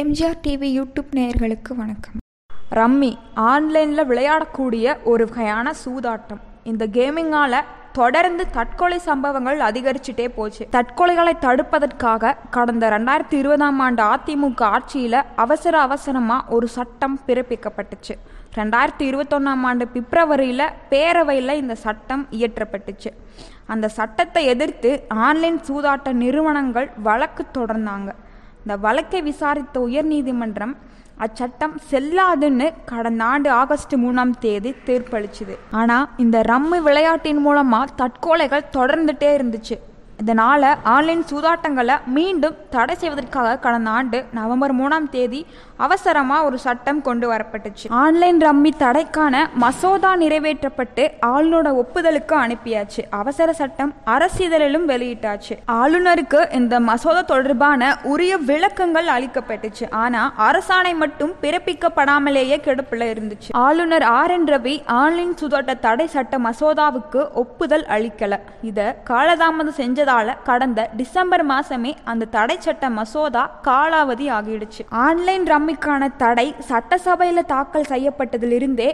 [0.00, 2.14] MGR TV YouTube நேயர்களுக்கு வணக்கம்.
[2.70, 6.40] Rummy ஆன்லைனில் விளையாடக்கூடிய ஒரு வகையான சூதாட்டம்.
[6.70, 7.60] இந்த கேமிங்கால
[7.92, 10.68] தொடர்ந்து தற்கொலை சம்பவங்கள் அதிகரிச்சுட்டே போச்சு.
[10.72, 18.16] தற்கொலைகளை தடுப்பதற்காக கடந்த ரெண்டாயிரத்தி இருபதாம் ஆண்டு அதிமுக ஆட்சியில் அவசர அவசரமாக ஒரு சட்டம் பிறப்பிக்கப்பட்டுச்சு.
[18.56, 23.12] ரெண்டாயிரத்தி இருபத்தொன்னாம் ஆண்டு பிப்ரவரியில் பேரவையில் இந்த சட்டம் இயற்றப்பட்டுச்சு.
[23.66, 28.10] அந்த சட்டத்தை எதிர்த்து ஆன்லைன் சூதாட்ட நிறுவனங்கள் வழக்கு தொடர்ந்தாங்க.
[28.64, 30.74] இந்த வழக்கை விசாரித்த உயர்நீதிமன்றம்
[31.24, 35.54] அச்சட்டம் செல்லாதுன்னு கடந்த ஆண்டு ஆகஸ்ட் மூணாம் தேதி தீர்ப்பளிச்சுது.
[35.70, 39.76] ஆனால் இந்த ரம்மு விளையாட்டின் மூலமாக தற்கொலைகள் தொடர்ந்துட்டே இருந்துச்சு.
[40.24, 45.40] இதனால் ஆன்லைன் சூதாட்டங்களை மீண்டும் தடை செய்வதற்காக கடந்த ஆண்டு நவம்பர் மூணாம் தேதி
[45.76, 47.86] அவசரமாக ஒரு சட்டம் கொண்டு வரப்பட்டுச்சு.
[48.02, 53.02] ஆன்லைன் ரம்மி தடைக்கான மசோதா நிறைவேற்றப்பட்டு ஆளுநரோட ஒப்புதலுக்கு அனுப்பியாச்சு.
[53.20, 55.56] அவசர சட்டம் அரசிதழிலும் வெளியிட்டாச்சு.
[55.80, 59.88] ஆளுநருக்கு இந்த மசோதா தொடர்பான உரிய விளக்கங்கள் அளிக்கப்பட்டுச்சு.
[60.04, 63.50] ஆனால் அரசாணை மட்டும் பிறப்பிக்கப்படாமலேயே கெடுப்பில் இருந்துச்சு.
[63.66, 68.40] ஆளுநர் ஆர் என் ரவி ஆன்லைன் சூதாட்ட தடை சட்ட மசோதாவுக்கு ஒப்புதல் அளிக்கல.
[68.70, 74.82] இதை காலதாமதம் செஞ்சதா செஞ்சதால கடந்த டிசம்பர் மாசமே அந்த தடை சட்ட மசோதா காலாவதி ஆகிடுச்சு.
[75.06, 78.90] ஆன்லைன் ரம்மிக்கான தடை சட்டசபையில் தாக்கல் செய்யப்பட்டதிலிருந்தே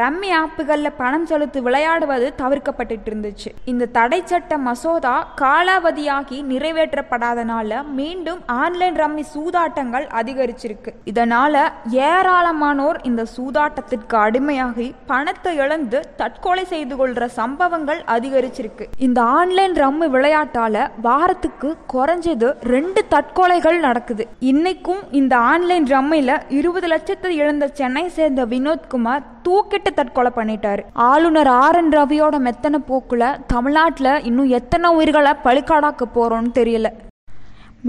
[0.00, 3.50] ரம்மி ஆப்புகளில் பணம் செலுத்தி விளையாடுவது தவிர்க்கப்பட்டு இருந்துச்சு.
[3.72, 10.92] இந்த தடை சட்ட மசோதா காலாவதியாகி நிறைவேற்றப்படாதனால மீண்டும் ஆன்லைன் ரம்மி சூதாட்டங்கள் அதிகரிச்சிருக்கு.
[11.12, 11.64] இதனால
[12.12, 18.86] ஏராளமானோர் இந்த சூதாட்டத்திற்கு அடிமையாகி பணத்தை இழந்து தற்கொலை செய்து கொள்ற சம்பவங்கள் அதிகரிச்சிருக்கு.
[19.08, 24.24] இந்த ஆன்லைன் ரம்மி விளையாட்டு விளையாட்டால வாரத்துக்கு குறைஞ்சது ரெண்டு தற்கொலைகள் நடக்குது.
[24.50, 30.82] இன்னைக்கும் இந்த ஆன்லைன் ரம்மையில இருபது லட்சத்தை இழந்த சென்னை சேர்ந்த வினோத்குமார் தூக்கிட்டு தற்கொலை பண்ணிட்டாரு.
[30.92, 36.90] ஆளுநர் ஆர் என் ரவியோட மெத்தன போக்குல தமிழ்நாட்டில் இன்னும் எத்தனை உயிர்களை பழுக்காடாக்க போறோம்னு தெரியல.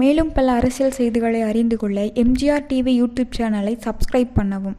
[0.00, 4.72] மேலும் பல அரசியல் செய்திகளை அறிந்து கொள்ள எம்ஜிஆர் டிவி யூடியூப் சேனலை சப்ஸ்கிரைப் பண்ணவும்.